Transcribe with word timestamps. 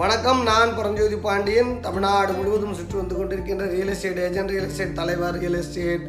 வணக்கம் 0.00 0.40
நான் 0.48 0.74
பரஞ்சோதி 0.78 1.16
பாண்டியன். 1.26 1.70
தமிழ்நாடு 1.84 2.32
முழுவதும் 2.38 2.74
சுற்றி 2.78 2.96
வந்து 2.98 3.14
கொண்டிருக்கின்ற 3.18 3.66
real 3.74 3.92
estate 3.92 4.18
agent 4.24 4.52
real 4.52 4.66
estate 4.70 4.98
தலைவர் 4.98 5.36
ரியல் 5.42 5.56
எஸ்டேட் 5.60 6.04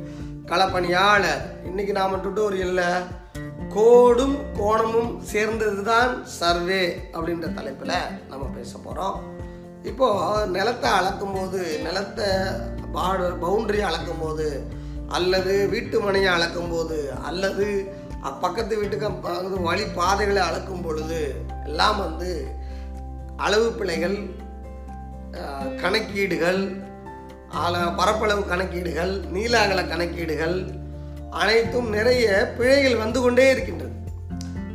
களப்பணியாளர். 0.49 1.43
இன்னைக்கு 1.69 1.93
நாம் 1.99 2.15
டுட்டோரியலில் 2.25 3.05
கோடும் 3.75 4.35
கோணமும் 4.59 5.13
சேர்ந்தது 5.31 5.83
தான் 5.91 6.11
சர்வே 6.39 6.81
அப்படின்ற 7.15 7.53
தலைப்பில் 7.59 7.95
நம்ம 8.31 8.43
பேச 8.57 8.73
போகிறோம் 8.85 9.17
இப்போது 9.91 10.51
நிலத்தை 10.57 10.91
அளக்கும்போது 10.99 11.61
நிலத்தை 11.87 12.29
பாடு 12.97 13.31
பவுண்டரி 13.45 13.81
அளக்கும்போது 13.91 14.49
அல்லது 15.19 15.55
வீட்டு 15.75 15.97
மனையை 16.07 16.31
அளக்கும்போது 16.37 16.99
அல்லது 17.31 17.67
பக்கத்து 18.43 18.75
வீட்டுக்கு 18.83 19.65
வழி 19.71 19.87
பாதைகளை 19.95 20.43
அளக்கும் 20.49 20.85
பொழுது 20.85 21.23
எல்லாம் 21.65 21.99
வந்து 22.05 22.31
அளவு 23.45 23.67
பிழைகள் 23.79 24.17
கணக்கீடுகள் 25.81 26.61
ஆல 27.63 27.75
பரப்பளவு 27.97 28.43
கணக்கீடுகள் 28.43 29.13
நீள 29.35 29.53
அகல 29.59 29.81
கணக்கீடுகள் 29.83 30.57
அனைத்தும் 31.41 31.89
நிறைய 31.89 32.27
பிழைகள் 32.57 33.01
வந்து 33.03 33.19
கொண்டே 33.21 33.45
இருக்கின்றது. 33.51 33.95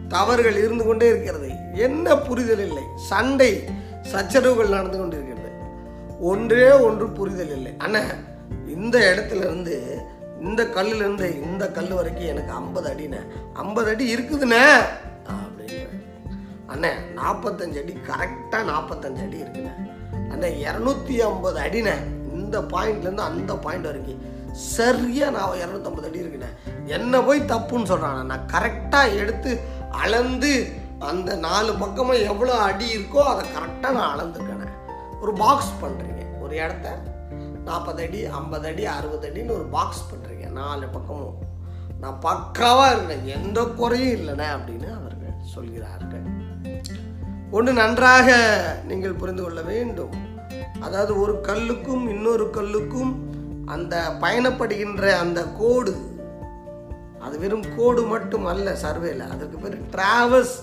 தவறுகள் 0.08 0.58
இருந்து 0.64 0.84
கொண்டே 0.84 1.06
இருக்கிறது. 1.08 1.50
என்ன 1.86 2.16
புரிதல் 2.28 2.64
இல்லை. 2.66 2.84
சண்டை 3.10 3.52
சச்சரவுகள் 4.12 4.74
நடந்து 4.76 4.98
கொண்டிருக்கிறது 4.98 5.50
ஒன்றே 6.30 6.70
ஒன்று 6.86 7.06
புரிதல் 7.18 7.52
இல்லை. 7.56 7.72
ஆனால் 7.78 8.10
இந்த 8.76 8.96
இடத்துல 9.12 9.44
இருந்து 9.48 9.76
இந்த 10.40 10.62
கல்லுலேருந்து 10.76 11.26
இந்த 11.48 11.64
கல் 11.76 11.94
வரைக்கும் 11.98 12.30
எனக்கு 12.32 12.52
ஐம்பது 12.52 12.88
அடிண்ணே. 12.92 13.20
ஐம்பது 13.54 13.90
அடி 13.90 14.04
இருக்குதுண்ணே. 14.14 14.64
அண்ணே 16.72 16.90
நாற்பத்தஞ்சு 17.16 17.78
அடி 17.82 17.94
கரெக்டாக 18.08 18.62
நாற்பத்தஞ்சு 18.72 19.22
அடி 19.27 19.38
இருக்குண்ணே. 19.42 19.72
அண்ணே 20.33 20.50
இரநூத்தி 20.66 21.16
ஐம்பது 21.28 21.58
அடிண்ணே. 21.60 21.97
இந்த 22.33 22.60
பாயிண்ட்லேருந்து 22.74 23.24
அந்த 23.30 23.55
பாயிண்ட் 23.56 23.84
வரைக்கும். 23.84 24.22
சரியாக 24.52 25.30
நான் 25.36 25.58
இரநூத்தம்பது 25.64 26.08
அடி 26.08 26.20
இருக்குண்ணே. 26.22 26.50
என்ன 26.86 27.22
போய் 27.22 27.48
தப்புன்னு 27.52 27.91
சொல்கிறான் 27.92 28.27
நான் 28.27 28.48
கரெக்டாக 28.52 29.16
எடுத்து 29.16 29.52
அளந்து 29.91 30.52
அந்த 30.98 31.30
நாலு 31.36 31.72
பக்கமும் 31.74 32.27
எவ்வளோ 32.30 32.55
அடி 32.69 32.88
இருக்கோ 32.97 33.22
அதை 33.32 33.44
கரெக்டாக 33.56 33.97
நான் 33.98 34.12
அளந்துருக்கேண்ணே 34.14 34.69
ஒரு 35.20 35.32
பாக்ஸ் 35.32 35.72
பண்ணுறீங்க 35.82 36.22
ஒரு 36.41 36.54
இடத்த 36.56 36.91
நாற்பது 37.64 38.02
அடி 38.02 38.20
ஐம்பது 38.41 38.66
அடி 38.66 38.84
அறுபது 38.86 39.27
அடின்னு 39.28 39.56
ஒரு 39.58 39.66
பாக்ஸ் 39.77 40.04
பண்ணுறீங்க 40.10 40.47
நாலு 40.60 40.86
பக்கமும். 40.86 41.36
நான் 42.00 42.19
பக்காவாக 42.22 42.92
இருந்தேன். 42.92 43.27
எந்த 43.36 43.60
குறையும் 43.80 44.14
இல்லைண்ணே 44.19 44.47
அப்படின்னு 44.54 44.88
அவர் 44.98 45.11
சொல்கிறார்கள். 45.53 46.25
ஒன்று 47.50 47.72
நன்றாக 47.72 48.28
நீங்கள் 48.89 49.12
புரிந்து 49.12 49.42
கொள்ள 49.42 49.61
வேண்டும். 49.62 50.14
அதாவது 50.81 51.20
ஒரு 51.20 51.41
கல்லுக்கும் 51.42 52.09
இன்னொரு 52.09 52.50
கல்லுக்கும் 52.53 53.14
அந்த 53.67 54.17
பயணப்படுகின்ற 54.20 55.11
அந்த 55.19 55.44
கோடு 55.44 55.94
அது 57.20 57.39
வெறும் 57.39 57.64
கோடு 57.77 58.03
மட்டும் 58.03 58.44
அல்ல 58.44 58.72
சர்வேல. 58.72 59.19
அதற்கு 59.19 59.59
பேர் 59.59 59.84
டிராவல்ஸ் 59.91 60.56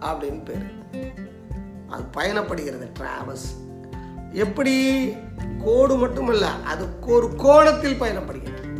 அப்படின்னு 0.00 0.44
பேர். 0.44 0.66
அது 1.88 2.04
பயணப்படுகிறது 2.16 2.86
டிராவல்ஸ் 2.98 3.48
எப்படி? 4.32 4.74
கோடு 5.64 5.96
மட்டுமல்ல 5.96 6.46
அது 6.46 6.84
ஒரு 7.06 7.34
கோணத்தில் 7.36 8.00
பயணப்படுகிறது 8.00 8.70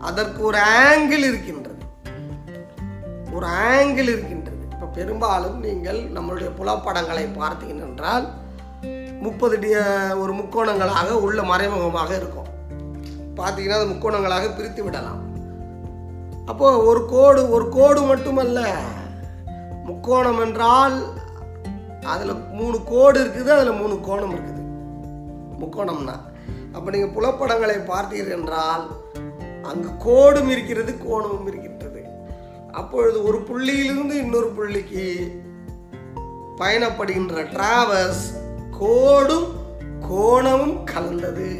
அதற்கு 0.00 0.42
ஒரு 0.42 0.58
ஆங்கிள் 0.58 1.24
இருக்கின்றது. 1.30 1.74
ஒரு 3.32 3.46
ஆங்கிள் 3.46 4.08
இருக்கின்றது. 4.08 4.34
பெரும்பாலும் 4.96 5.56
நீங்கள் 5.66 6.00
நம்மளுடைய 6.16 6.50
புலப்படங்களை 6.58 7.24
பார்த்தீங்க 7.40 7.82
என்றால் 7.88 8.26
முப்பது 9.24 9.56
டி 9.62 9.70
ஒரு 10.22 10.32
முக்கோணங்களாக 10.38 11.10
உள்ள 11.26 11.40
மறைமுகமாக 11.50 12.10
இருக்கும். 12.20 12.50
பார்த்தீங்கன்னா 13.38 13.78
அது 13.78 13.92
முக்கோணங்களாக 13.92 14.50
பிரித்து 14.56 14.82
விடலாம். 14.84 15.22
அப்போது 16.50 16.82
ஒரு 16.88 17.00
கோடு 17.14 17.40
ஒரு 17.54 17.66
கோடு 17.76 18.00
மட்டுமல்ல. 18.10 18.60
முக்கோணம் 19.88 20.40
என்றால் 20.44 20.96
அதில் 22.12 22.34
மூணு 22.58 22.76
கோடு 22.92 23.18
இருக்குது 23.24 23.50
அதில் 23.56 23.78
மூணு 23.80 23.94
கோணம் 24.08 24.34
இருக்குது. 24.36 24.62
முக்கோணம்னா. 25.62 26.16
அப்போ 26.74 26.88
நீங்கள் 26.94 27.14
புலப்படங்களை 27.16 27.76
பார்த்தீர்கள் 27.92 28.36
என்றால் 28.38 28.84
அங்கு 29.70 29.90
கோடும் 30.06 30.50
இருக்கிறது 30.54 30.92
கோணமும் 31.04 31.48
இருக்கின்றது 31.50 31.85
அப்பொழுது 32.78 33.18
ஒரு 33.28 33.38
புள்ளியிலிருந்து 33.48 34.14
இன்னொரு 34.24 34.48
புள்ளிக்கு 34.56 35.04
பயணப்படுகின்ற 36.60 37.42
டிராவல்ஸ் 37.54 38.24
கோடும் 38.78 39.48
கோணமும் 40.08 40.78
கலந்தது. 40.84 41.50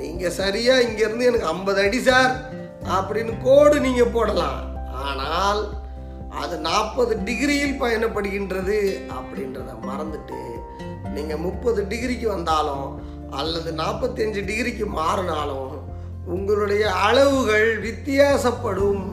நீங்க 0.00 0.30
சரியா 0.40 0.74
இங்கேருந்து 0.86 1.28
எனக்கு 1.30 1.50
ஐம்பது 1.54 1.80
அடி 1.84 2.00
சார் 2.08 2.32
அப்படின்னு 2.96 3.32
கோடு 3.46 3.76
நீங்க 3.86 4.04
போடலாம். 4.16 4.60
ஆனால் 5.06 5.62
அது 6.42 6.56
நாற்பது 6.68 7.14
டிகிரியில் 7.28 7.80
பயணப்படுகின்றது 7.82 8.78
அப்படின்றத 9.16 9.70
மறந்துட்டு 9.88 10.40
நீங்க 11.16 11.34
முப்பது 11.46 11.80
டிகிரிக்கு 11.90 12.28
வந்தாலும் 12.36 12.86
அல்லது 13.40 13.70
நாற்பத்தஞ்சு 13.82 14.40
டிகிரிக்கு 14.50 14.86
மாறினாலும் 15.00 15.74
உங்களுடைய 16.34 16.84
அளவுகள் 17.06 17.68
வித்தியாசப்படும். 17.88 19.04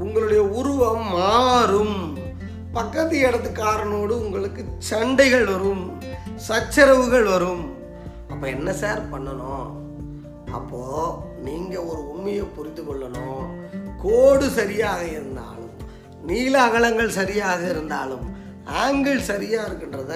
உங்களுடைய 0.00 0.42
உருவம் 0.42 1.06
மாறும். 1.06 2.18
பக்கத்து 2.72 3.16
இடத்துக்காரனோடு 3.18 4.14
உங்களுக்கு 4.24 4.64
சண்டைகள் 4.78 5.44
வரும் 5.44 6.02
சச்சரவுகள் 6.48 7.24
வரும். 7.24 7.64
அப்போ 8.28 8.48
என்ன 8.48 8.72
சார் 8.72 9.02
பண்ணணும்? 9.12 9.70
அப்போ 10.52 10.82
நீங்க 11.44 11.82
ஒரு 11.82 12.10
உண்மையை 12.10 12.44
புரிந்து 12.56 12.82
கொள்ளணும். 12.82 13.46
கோடு 14.02 14.48
சரியாக 14.48 15.04
இருந்தாலும் 15.04 15.74
நீள 16.26 16.62
அகலங்கள் 16.62 17.08
சரியாக 17.08 17.64
இருந்தாலும் 17.64 18.26
ஆங்கிள் 18.84 19.18
சரியா 19.18 19.64
இருக்கின்றத 19.64 20.14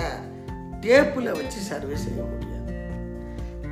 டேப்பில் 0.80 1.32
வச்சு 1.32 1.60
சர்வே 1.60 1.96
செய்ய 1.96 2.22
முடியாது. 2.22 2.72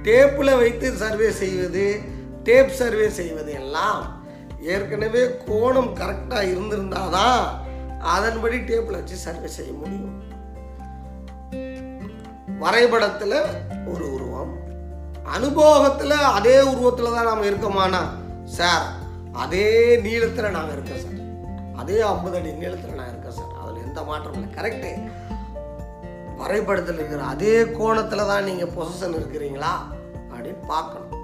டேப்பில் 0.02 0.58
வைத்து 0.58 0.92
சர்வே 0.92 1.30
செய்வது 1.30 2.00
டேப் 2.42 2.70
சர்வே 2.70 3.08
செய்வது 3.08 3.52
எல்லாம் 3.52 4.21
ஏற்கனவே 4.62 5.24
கோணம் 5.24 5.94
கரெக்டாக 5.94 6.50
இருந்திருந்தாதான் 6.54 7.44
அதன்படி 8.00 8.56
டேப்பில் 8.56 8.90
வச்சு 8.90 9.16
சர்வே 9.16 9.46
செய்ய 9.46 9.72
முடியும். 9.72 10.22
வரைபடத்தில் 12.58 13.42
ஒரு 13.86 14.12
உருவம். 14.12 14.60
அனுபவத்தில் 15.24 16.10
அதே 16.10 16.60
உருவத்தில் 16.60 17.12
தான் 17.12 17.24
நாம் 17.24 17.42
இருக்கோமானா? 17.42 18.06
சார் 18.44 18.86
அதே 19.32 19.96
நீளத்தில் 19.96 20.50
நாங்கள் 20.50 20.72
இருக்கோம் 20.72 20.98
சார் 20.98 21.76
அதே 21.76 22.00
ஐம்பது 22.00 22.36
அடி 22.36 22.52
நீளத்தில் 22.52 22.94
நான் 22.94 23.08
இருக்கேன் 23.08 23.30
சார் 23.30 23.52
அதில் 23.62 23.82
எந்த 23.82 24.02
மாற்றமும் 24.02 24.54
இல்லை. 24.54 24.54
கரெக்டு 24.54 25.12
வரைபடத்தில் 26.36 26.94
இருக்கிற 26.94 27.22
அதே 27.22 27.70
கோணத்தில் 27.70 28.26
தான் 28.26 28.44
நீங்கள் 28.44 28.68
பொசிஷன் 28.68 29.14
இருக்கிறீங்களா? 29.14 29.74
அப்படின்னு 30.32 30.66
பார்க்கணும். 30.66 31.20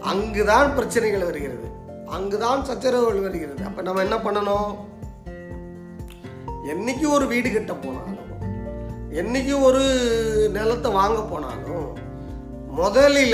அங்குதான் 0.00 0.74
பிரச்சனைகள் 0.74 1.24
வருகிறது. 1.24 1.73
அங்குதான் 2.06 2.64
சச்சரவுகள் 2.64 3.20
வருகிறது. 3.20 3.64
அப்போ 3.64 3.82
நம்ம 3.82 4.00
என்ன 4.00 4.16
பண்ணணும்? 4.16 4.76
என்னைக்கு 6.68 7.10
ஒரு 7.10 7.26
வீடு 7.26 7.52
கட்ட 7.52 7.72
போனாலும் 7.72 8.22
என்னைக்கு 9.10 9.60
ஒரு 9.60 9.82
நிலத்தை 10.52 10.92
வாங்க 10.92 11.20
போனாலும் 11.20 11.96
முதலில் 12.66 13.32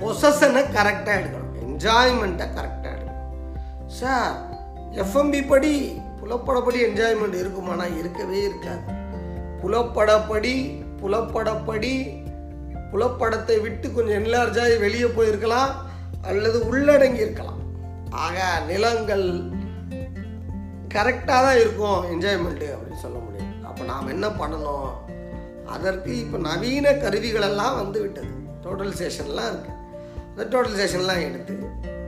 பொசஷனை 0.00 0.62
கரெக்டாக 0.76 1.20
எடுக்கணும். 1.20 1.52
என்ஜாய்மெண்ட்டை 1.66 2.46
கரெக்டாக 2.56 2.96
எடுக்கணும். 2.96 3.86
சார் 3.86 4.34
எஃப்எம்பி 4.90 5.48
படி 5.48 6.00
புலப்படப்படி 6.22 6.78
என்ஜாய்மெண்ட் 6.88 7.38
இருக்குமானா? 7.42 7.98
இருக்கவே 7.98 8.42
இருக்காது. 8.42 8.80
புலப்படப்படி 9.62 10.84
புலப்படப்படி 11.02 12.20
புலப்படத்தை 12.92 13.60
விட்டு 13.60 13.92
கொஞ்சம் 13.92 14.24
என்லார்ஜாகி 14.24 14.78
வெளியே 14.78 15.04
போயிருக்கலாம். 15.04 15.70
அல்லது 16.22 16.58
உள்ளடங்கி 16.70 17.20
இருக்கலாம் 17.26 17.60
ஆக 18.10 18.38
நிலங்கள் 18.66 19.26
கரெக்டாக 20.94 21.40
தான் 21.46 21.60
இருக்கும் 21.60 22.00
என்ஜாய்மெண்ட்டு 22.12 22.66
அப்படின்னு 22.74 23.02
சொல்ல 23.04 23.18
முடியும். 23.18 23.64
அப்போ 23.64 23.82
நாம் 23.84 24.08
என்ன 24.08 24.26
பண்ணணும்? 24.40 24.90
அதற்கு 25.66 26.18
இப்போ 26.18 26.38
நவீன 26.38 26.90
கருவிகளெல்லாம் 26.90 27.76
வந்து 27.76 28.00
விட்டது 28.00 28.32
டோட்டல் 28.64 28.98
சேஷன்லாம் 29.00 29.48
இருக்குது 29.52 29.78
அந்த 30.30 30.44
டோட்டல் 30.52 30.76
ஸ்டேஷன்லாம் 30.76 31.24
எடுத்து 31.28 31.54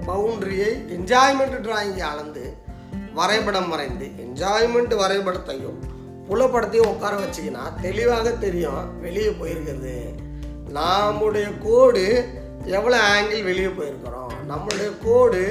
பவுண்டரியை 0.06 0.68
என்ஜாய்மெண்ட் 0.96 1.56
டிராயிங்கை 1.66 2.04
அளந்து 2.10 2.44
வரைபடம் 3.14 3.68
வரைந்து 3.68 4.06
என்ஜாய்மெண்ட் 4.24 4.94
வரைபடத்தையும் 5.02 5.80
புலப்படத்தையும் 6.28 6.90
உட்கார 6.92 7.14
வச்சிங்கன்னா 7.16 7.64
தெளிவாக 7.80 8.30
தெரியும் 8.30 9.00
வெளியே 9.00 9.30
போயிருக்கிறது. 9.40 9.96
நம்முடைய 10.68 11.46
கோடு 11.62 12.04
எவ்வளோ 12.66 12.98
ஆங்கிள் 13.14 13.42
வெளியே 13.42 13.66
போயிருக்கிறோம்? 13.66 14.32
நம்மளுடைய 14.50 14.90
கோடு 15.04 15.42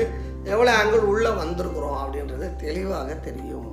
எவ்வளோ 0.43 0.71
ஆங்கிள் 0.79 1.09
உள்ளே 1.11 1.29
வந்திருக்கிறோம் 1.29 1.99
அப்படின்றது 2.03 2.55
தெளிவாக 2.55 3.13
தெரியும். 3.13 3.69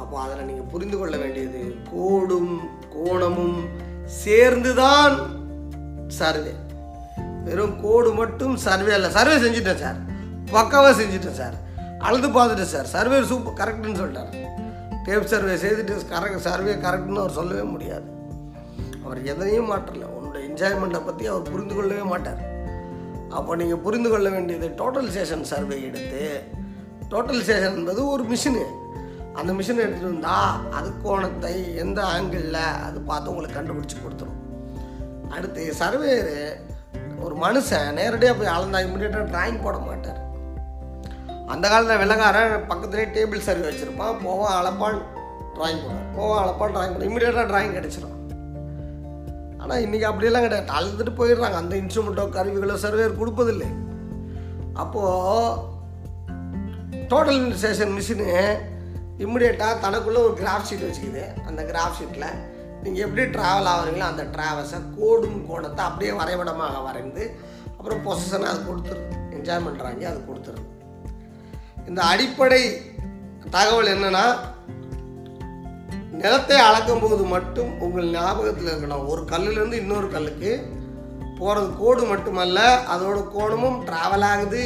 அப்போ 0.00 0.18
அதில் 0.20 0.44
நீங்கள் 0.44 0.70
புரிந்து 0.72 0.98
கொள்ள 0.98 1.16
வேண்டியது 1.16 1.76
கோடும் 1.92 2.54
கோணமும் 2.94 3.58
சேர்ந்து 4.04 4.74
தான் 4.74 5.16
சர்வே 6.06 6.54
வெறும் 7.44 7.80
கோடு 7.82 8.12
மட்டும் 8.12 8.56
சர்வே 8.56 8.94
இல்லை 8.94 9.10
சர்வே 9.10 9.34
செஞ்சுட்டேன் 9.34 9.82
சார் 9.82 9.98
பக்காவாக 10.52 10.94
செஞ்சுட்டேன் 11.00 11.38
சார் 11.40 11.56
அழுது 11.98 12.28
பார்த்துட்டேன் 12.28 12.72
சார் 12.74 12.86
சர்வே 12.86 13.22
சூப்பர் 13.22 13.58
கரெக்டுன்னு 13.60 14.00
சொல்லிட்டார். 14.00 14.32
டேப் 15.04 15.30
சர்வே 15.32 15.54
செய்துட்டு 15.54 15.94
கரெக்ட் 16.14 16.36
சர்வே 16.36 16.72
கரெக்டுன்னு 16.72 17.22
அவர் 17.24 17.38
சொல்லவே 17.38 17.62
முடியாது. 17.62 18.08
அவர் 19.04 19.20
எதையும் 19.24 19.70
மாற்றல. 19.72 20.06
உன்னோட 20.16 20.38
என்ஜாய்மெண்ட்டை 20.48 21.00
பற்றி 21.04 21.26
அவர் 21.26 21.50
புரிந்து 21.50 21.74
கொள்ளவே 21.74 22.02
மாட்டார். 22.02 22.40
அப்போ 23.36 23.56
நீங்கள் 23.60 23.82
புரிந்து 23.84 24.08
கொள்ள 24.10 24.28
வேண்டியது 24.28 24.68
டோட்டல் 24.80 25.10
சேஷன் 25.16 25.48
சர்வே 25.50 25.76
எடுத்து 25.88 26.22
டோட்டல் 27.12 27.44
சேஷன் 27.48 27.76
என்பது 27.78 28.00
ஒரு 28.14 28.22
மிஷினு 28.32 28.64
அந்த 29.38 29.50
மிஷினை 29.58 29.82
எடுத்துகிட்டு 29.84 30.12
வந்தால் 30.14 30.72
அது 30.78 30.88
கோணத்தை 31.02 31.54
எந்த 31.82 32.00
ஆங்கிளில் 32.14 32.62
அது 32.86 32.98
பார்த்து 33.10 33.30
உங்களுக்கு 33.32 33.58
கண்டுபிடிச்சி 33.58 33.96
கொடுத்துரும். 33.98 34.40
அடுத்து 35.34 35.62
சர்வேயரு 35.80 36.38
ஒரு 37.24 37.34
மனுஷன் 37.44 37.96
நேரடியாக 37.98 38.34
போய் 38.38 38.54
அளந்தா 38.56 38.78
இம்மிடியட்டாக 38.86 39.26
டிராயிங் 39.34 39.62
போட 39.62 39.78
மாட்டார். 39.88 40.20
அந்த 41.52 41.64
காலத்தில் 41.68 42.00
வெள்ளக்காரன் 42.02 42.54
பக்கத்துலேயே 42.70 43.08
டேபிள் 43.16 43.46
சர்வே 43.48 43.68
வச்சுருப்பான் 43.68 44.20
போவான் 44.24 44.56
அளப்பான் 44.60 44.98
டிராயிங் 45.56 45.82
போடுவான். 45.84 46.08
போவான் 46.16 46.42
அளப்பான் 46.44 46.74
டிராயிங் 46.74 46.94
போடுவான். 46.94 47.08
இம்மிடியட்டாக 47.10 47.46
டிராயிங் 47.52 47.76
கிடச்சிரும். 47.78 48.16
ஆனால் 49.70 49.84
இன்றைக்கி 49.86 50.06
அப்படியெல்லாம் 50.06 50.44
கிடையாது. 50.44 50.72
அழுதுட்டு 50.78 51.12
போயிடுறாங்க. 51.18 51.58
அந்த 51.62 51.74
இன்ஸ்ட்ருமெண்ட்டோ 51.80 52.22
கருவிகளோ 52.36 52.76
சர்வேர் 52.84 53.20
கொடுப்பதில்லை. 53.20 53.68
அப்போது 54.82 55.58
டோட்டல் 57.10 57.44
ஸ்டேஷன் 57.60 57.92
மிஷினு 57.96 58.26
இம்மிடியேட்டாக 59.24 59.74
தனக்குள்ளே 59.84 60.20
ஒரு 60.26 60.34
கிராஃப் 60.40 60.66
ஷீட் 60.68 60.84
வச்சுக்குது. 60.86 61.22
அந்த 61.48 61.60
கிராஃப் 61.70 61.96
ஷீட்டில் 61.98 62.26
நீங்கள் 62.82 63.04
எப்படி 63.06 63.24
ட்ராவல் 63.36 63.70
ஆகுறீங்களோ 63.72 64.06
அந்த 64.10 64.24
ட்ராவல்ஸை 64.34 64.80
கோடும் 64.98 65.40
கோணத்தை 65.48 65.84
அப்படியே 65.84 66.12
வரைபடமாக 66.20 66.82
வரைந்து 66.88 67.24
அப்புறம் 67.78 68.04
பொசஷனாக 68.06 68.52
அது 68.52 68.62
கொடுத்துருது 68.68 69.18
என்ஜாய் 69.36 69.64
பண்ணுறாங்க 69.66 70.04
அது 70.12 70.20
கொடுத்துருது 70.28 70.66
இந்த 71.90 72.00
அடிப்படை 72.12 72.62
தகவல் 73.56 73.92
என்னென்னா 73.94 74.24
நிலத்தை 76.22 76.56
அளக்கும் 76.68 77.02
போது 77.02 77.24
மட்டும் 77.34 77.70
உங்கள் 77.84 78.08
ஞாபகத்தில் 78.16 78.70
இருக்கணும். 78.72 79.06
ஒரு 79.12 79.22
கல்லுலேருந்து 79.32 79.80
இன்னொரு 79.82 80.08
கல்லுக்கு 80.14 80.52
போகிறது 81.38 81.68
கோடு 81.82 82.02
மட்டுமல்ல 82.10 82.60
அதோட 82.94 83.18
கோணமும் 83.36 83.78
ட்ராவல் 83.88 84.26
ஆகுது. 84.32 84.64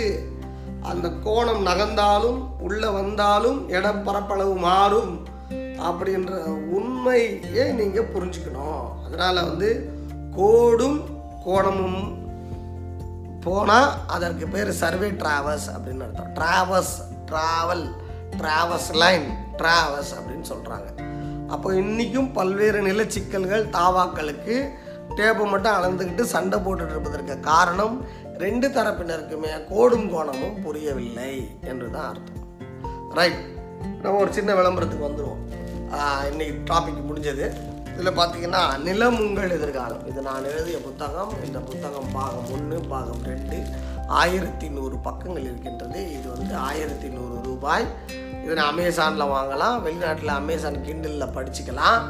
அந்த 0.91 1.07
கோணம் 1.27 1.63
நகர்ந்தாலும் 1.67 2.41
உள்ளே 2.67 2.89
வந்தாலும் 2.97 3.61
இடம் 3.77 4.03
பரப்பளவு 4.07 4.55
மாறும் 4.67 5.13
அப்படின்ற 5.89 6.33
உண்மையே 6.79 7.65
நீங்கள் 7.79 8.11
புரிஞ்சுக்கணும். 8.15 8.85
அதனால் 9.07 9.47
வந்து 9.49 9.71
கோடும் 10.39 10.99
கோணமும் 11.47 12.03
போனால் 13.47 13.91
அதற்கு 14.17 14.47
பேர் 14.53 14.71
சர்வே 14.83 15.09
ட்ராவல்ஸ் 15.23 15.69
அப்படின்னு 15.75 16.05
அர்த்தம். 16.07 16.31
Travels 16.39 16.95
travel 17.31 17.87
travels 18.41 18.93
line 19.03 19.27
travels 19.63 20.15
அப்படின்னு 20.19 20.47
சொல்கிறாங்க 20.53 20.91
அப்போ 21.53 21.69
இன்றைக்கும் 21.75 22.33
பல்வேறு 22.33 22.81
நிலச்சிக்கல்கள் 22.87 23.65
தாவாக்களுக்கு 23.77 24.57
டேப்பை 25.17 25.45
மட்டும் 25.51 25.77
அளந்துக்கிட்டு 25.79 26.25
சண்டை 26.35 26.59
போட்டுட்டு 26.59 26.95
இருப்பதற்கு 26.95 27.35
காரணம் 27.41 27.97
ரெண்டு 28.39 28.69
தரப்பினருக்குமே 28.69 29.53
கோடும் 29.73 30.09
கோணமும் 30.13 30.57
புரியவில்லை 30.63 31.33
என்று 31.61 31.89
தான் 31.91 32.09
அர்த்தம். 32.13 32.41
ரைட் 33.19 33.43
நம்ம 34.03 34.19
ஒரு 34.19 34.33
சின்ன 34.33 34.55
விளம்பரத்துக்கு 34.55 35.09
வந்துடுவோம் 35.09 35.43
இன்னைக்கு 36.31 36.75
டாபிக் 36.75 37.07
முடிஞ்சது. 37.09 37.47
இதில் 37.95 38.19
பார்த்தீங்கன்னா 38.19 38.63
நிலம் 38.87 39.19
உங்கள் 39.25 39.53
எதிர்காலம். 39.57 40.05
இது 40.11 40.21
நான் 40.29 40.49
எழுதிய 40.53 40.79
புத்தகம். 40.87 41.33
இந்த 41.47 41.59
புத்தகம் 41.69 42.09
பாகம் 42.17 42.49
ஒன்று 42.55 42.79
பாகம் 42.93 43.23
ரெண்டு 43.31 43.59
ஆயிரத்தி 44.21 44.69
நூறு 44.77 44.97
பக்கங்கள் 45.07 45.47
இருக்கின்றது. 45.49 46.01
இது 46.17 46.27
வந்து 46.37 46.55
ஆயிரத்தி 46.69 47.09
நூறு 47.17 47.37
ரூபாய். 47.49 47.87
இதை 48.43 48.55
நான் 48.59 48.73
அமேசானில் 48.73 49.33
வாங்கலாம். 49.35 49.77
வெளிநாட்டில் 49.87 50.39
அமேசான் 50.41 50.83
கிண்டலில் 50.87 51.35
படிச்சுக்கலாம். 51.37 52.03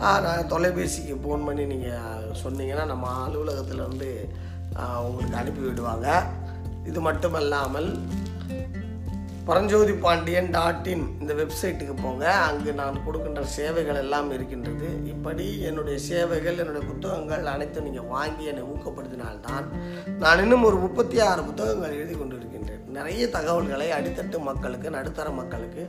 நான் 0.00 0.48
தொலைபேசிக்கு 0.52 1.14
ஃபோன் 1.24 1.46
பண்ணி 1.48 1.64
நீங்கள் 1.72 2.32
சொன்னீங்கன்னா 2.42 2.84
நம்ம 2.92 3.12
அலுவலகத்தில் 3.26 3.86
வந்து 3.88 4.10
உங்களுக்கு 5.06 5.38
அனுப்பி 5.42 5.62
விடுவாங்க. 5.68 6.08
இது 6.90 7.00
மட்டுமல்லாமல் 7.08 7.88
பரஞ்சோதி 9.48 9.92
பாண்டியன் 9.92 10.48
டாட் 10.50 10.86
இன் 10.92 11.02
இந்த 11.20 11.32
வெப்சைட்டுக்கு 11.40 11.94
போங்க. 12.02 12.24
அங்கு 12.48 12.70
நான் 12.78 13.02
கொடுக்கின்ற 13.06 13.42
சேவைகள் 13.56 13.98
எல்லாம் 14.02 14.30
இருக்கின்றது. 14.36 14.88
இப்படி 15.12 15.46
என்னுடைய 15.68 15.98
சேவைகள் 16.06 16.60
என்னுடைய 16.62 16.82
புத்தகங்கள் 16.90 17.44
அனைத்தும் 17.54 17.86
நீங்கள் 17.88 18.08
வாங்கி 18.14 18.44
என்னை 18.50 18.64
ஊக்கப்படுத்தினால்தான் 18.72 19.66
நான் 20.22 20.42
இன்னும் 20.44 20.66
ஒரு 20.68 20.76
முப்பத்தி 20.76 21.18
ஆறு 21.20 21.42
புத்தகங்கள் 21.42 21.98
எழுதி 22.00 22.14
கொண்டிருக்கின்றேன். 22.14 22.82
நிறைய 22.96 23.28
தகவல்களை 23.28 23.88
அடித்தட்டு 23.90 24.38
மக்களுக்கு 24.48 24.88
நடுத்தர 24.96 25.28
மக்களுக்கு 25.40 25.84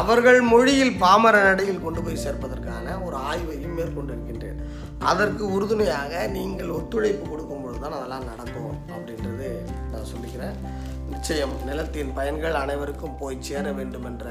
அவர்கள் 0.00 0.40
மொழியில் 0.52 0.94
பாமர 1.02 1.36
நடையில் 1.48 1.84
கொண்டு 1.84 2.02
போய் 2.02 2.24
சேர்ப்பதற்கான 2.24 2.96
ஒரு 3.06 3.16
ஆய்வையும் 3.30 3.76
மேற்கொண்டிருக்கின்றேன். 3.78 4.60
அதற்கு 5.10 5.44
உறுதுணையாக 5.52 6.26
நீங்கள் 6.36 6.74
ஒத்துழைப்பு 6.78 7.24
கொடுக்கும் 7.30 7.43
தான் 7.84 7.96
அதெல்லாம் 7.98 8.28
நடக்கும் 8.30 8.74
அப்படின்றது 8.94 9.48
நான் 9.92 10.10
சொல்லிக்கிறேன். 10.12 10.56
நிச்சயம் 11.12 11.54
நிலத்தின் 11.68 12.12
பயன்கள் 12.18 12.56
அனைவருக்கும் 12.62 13.18
போய் 13.20 13.44
சேர 13.48 13.72
வேண்டும் 13.78 14.06
என்ற 14.10 14.26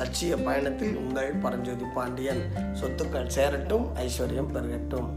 லட்சிய 0.00 0.32
பயணத்தில் 0.48 0.98
உங்கள் 1.04 1.38
பரஞ்சோதி 1.44 1.86
பாண்டியன் 1.98 2.42
சொத்துக்கள் 2.80 3.32
சேரட்டும் 3.38 3.86
ஐஸ்வர்யம் 4.06 4.52
பெருகட்டும். 4.56 5.08